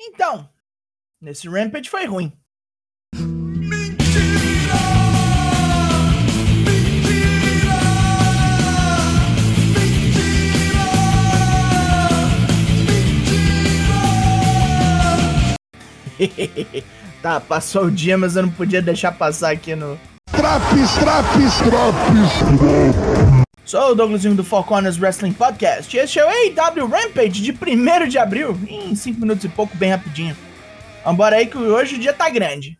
[0.00, 0.48] Então,
[1.20, 2.32] nesse Rampage foi ruim.
[17.22, 19.98] tá, passou o dia, mas eu não podia deixar passar aqui no.
[20.32, 23.37] Traps, traps, traps!
[23.68, 27.52] Sou o Douglasinho do Four Corners Wrestling Podcast e este é o AW Rampage de
[27.52, 30.34] 1 de abril, em 5 minutos e pouco, bem rapidinho.
[31.04, 32.78] Vambora aí que hoje o dia tá grande.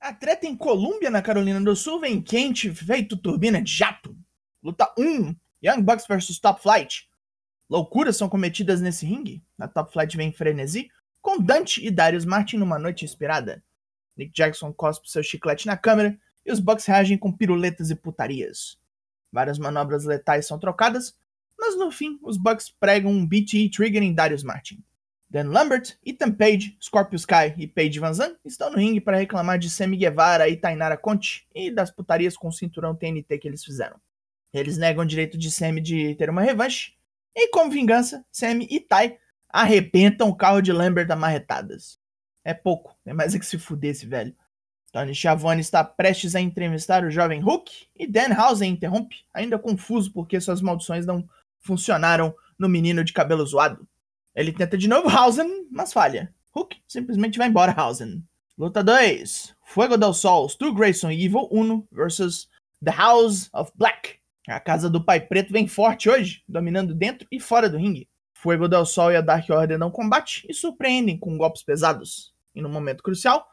[0.00, 4.16] A treta em Colômbia, na Carolina do Sul, vem quente, feito turbina de jato.
[4.60, 7.08] Luta 1, Young Bucks vs Top Flight.
[7.70, 9.42] Loucuras são cometidas nesse ringue.
[9.58, 10.90] A Top Flight vem em frenesi,
[11.22, 13.64] com Dante e Darius Martin numa noite inspirada.
[14.14, 18.78] Nick Jackson cospe seu chiclete na câmera e os Bucks reagem com piruletas e putarias.
[19.32, 21.16] Várias manobras letais são trocadas,
[21.58, 24.84] mas no fim os Bucks pregam um BTE trigger em Darius Martin.
[25.30, 29.58] Dan Lambert, Ethan Page, Scorpio Sky e Paige Van Zandt estão no ringue para reclamar
[29.58, 33.64] de Sammy Guevara e Tainara Conte e das putarias com o cinturão TNT que eles
[33.64, 33.98] fizeram.
[34.54, 36.92] Eles negam o direito de Sammy de ter uma revanche,
[37.34, 41.98] e como vingança, Sammy e Tai arrebentam o carro de Lambert a marretadas.
[42.44, 44.34] É pouco, é mais é que se fuder esse velho.
[44.92, 50.40] Tony Schiavone está prestes a entrevistar o jovem Hulk e Danhausen interrompe, ainda confuso porque
[50.40, 53.88] suas maldições não funcionaram no menino de cabelo zoado.
[54.34, 56.32] Ele tenta de novo Hausen, mas falha.
[56.54, 58.22] Hook simplesmente vai embora Hausen.
[58.56, 59.56] Luta 2.
[59.64, 62.48] Fuego del Sol, Stu Grayson e Evil Uno versus
[62.84, 64.20] The House of Black.
[64.46, 68.08] A casa do Pai Preto vem forte hoje, dominando dentro e fora do ringue.
[68.34, 72.34] Fuego del Sol e a Dark Order não combate e surpreendem com golpes pesados.
[72.54, 73.46] E no momento crucial,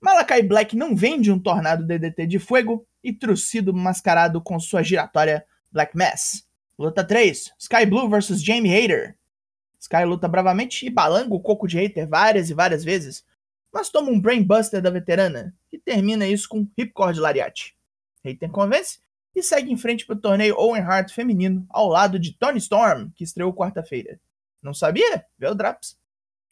[0.00, 5.44] Malakai Black não vende um tornado DDT de fogo e Trucido mascarado com sua giratória
[5.70, 6.46] Black Mass.
[6.78, 7.52] Luta 3.
[7.58, 9.18] Sky Blue vs Jamie Hater.
[9.78, 13.24] Sky luta bravamente e balanga o coco de hater várias e várias vezes,
[13.72, 17.74] mas toma um brainbuster da veterana, que termina isso com Ripcord Lariat.
[18.24, 18.98] Hater convence
[19.34, 23.10] e segue em frente para o torneio Owen Hart feminino, ao lado de Tony Storm,
[23.14, 24.20] que estreou quarta-feira.
[24.62, 25.24] Não sabia?
[25.38, 25.96] Vê o Draps.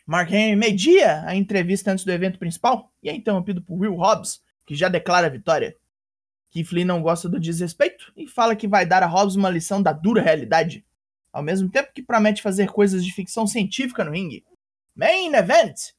[0.06, 4.40] Mark Henry media a entrevista antes do evento principal e é interrompido por Will Hobbs,
[4.64, 5.76] que já declara a vitória.
[6.50, 9.82] Keith Lee não gosta do desrespeito e fala que vai dar a Hobbs uma lição
[9.82, 10.84] da dura realidade
[11.36, 14.42] ao mesmo tempo que promete fazer coisas de ficção científica no ringue.
[14.94, 15.92] Main Event!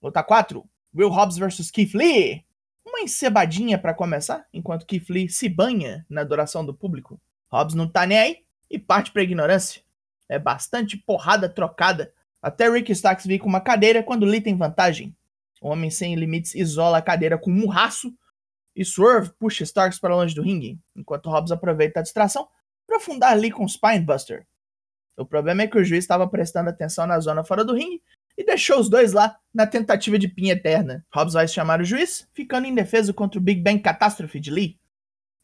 [0.00, 2.44] Luta 4: Will Hobbs vs Keith Lee.
[2.84, 7.20] Uma encebadinha para começar, enquanto Lee se banha na adoração do público.
[7.50, 9.82] Hobbs não tá nem aí e parte pra ignorância.
[10.28, 15.14] É bastante porrada trocada, até Rick Starks vir com uma cadeira quando Lee tem vantagem.
[15.60, 18.14] O Homem Sem Limites isola a cadeira com um murraço
[18.74, 22.48] e Swerve puxa Starks para longe do ringue, enquanto Hobbs aproveita a distração
[22.86, 24.46] para afundar Lee com Spinebuster.
[25.16, 28.02] O problema é que o juiz estava prestando atenção na zona fora do ringue
[28.40, 31.04] e deixou os dois lá na tentativa de pinha eterna.
[31.12, 34.78] Hobbs vai chamar o juiz, ficando indefeso contra o Big Bang Catástrofe de Lee.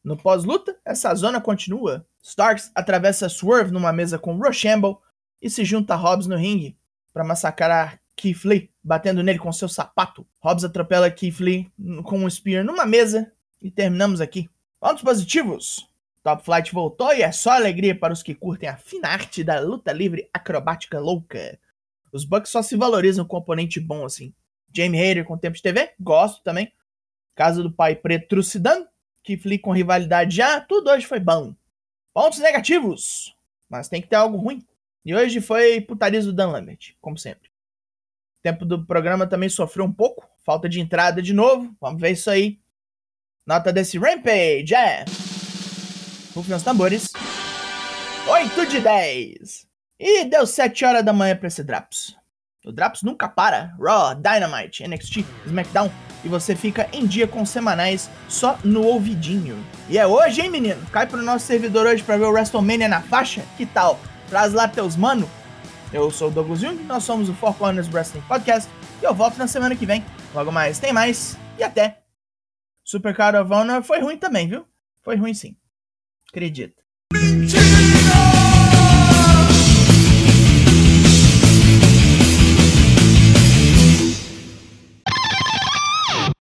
[0.02, 2.06] No pós-luta, essa zona continua.
[2.22, 5.02] Starks atravessa Swerve numa mesa com Rochambeau
[5.42, 6.74] e se junta a Hobbs no ringue
[7.12, 10.26] para massacrar Keith Lee, batendo nele com seu sapato.
[10.40, 11.70] Hobbs atropela Keith Lee
[12.02, 13.30] com um spear numa mesa
[13.60, 14.48] e terminamos aqui.
[14.80, 15.86] Pontos positivos.
[16.22, 19.60] Top Flight voltou e é só alegria para os que curtem a fina arte da
[19.60, 21.58] luta livre acrobática louca.
[22.16, 24.34] Os Bucks só se valorizam com componente bom assim.
[24.74, 26.72] Jamie Hayter com tempo de TV, gosto também.
[27.34, 28.40] Casa do pai preto
[29.22, 31.54] que Lee com rivalidade já, tudo hoje foi bom.
[32.14, 33.36] Pontos negativos,
[33.68, 34.64] mas tem que ter algo ruim.
[35.04, 37.48] E hoje foi putaria do Dan Lambert, como sempre.
[37.48, 42.12] O tempo do programa também sofreu um pouco, falta de entrada de novo, vamos ver
[42.12, 42.58] isso aí.
[43.46, 45.04] Nota desse Rampage, é...
[46.34, 47.12] Rufem os tambores.
[48.28, 49.66] 8 de 10.
[49.98, 52.16] E deu 7 horas da manhã pra esse Draps.
[52.64, 53.74] O Draps nunca para.
[53.80, 55.90] Raw, Dynamite, NXT, SmackDown.
[56.24, 59.56] E você fica em dia com semanais só no ouvidinho.
[59.88, 60.84] E é hoje, hein, menino?
[60.90, 63.42] Cai pro nosso servidor hoje pra ver o WrestleMania na faixa?
[63.56, 63.98] Que tal?
[64.28, 65.30] Traz lá teus mano.
[65.92, 68.68] Eu sou o Douglas Jung, nós somos o Four Corners Wrestling Podcast.
[69.00, 70.04] E eu volto na semana que vem.
[70.34, 71.38] Logo mais, tem mais.
[71.56, 72.02] E até.
[72.84, 74.66] Super Card of Honor foi ruim também, viu?
[75.02, 75.56] Foi ruim sim.
[76.28, 76.85] Acredita.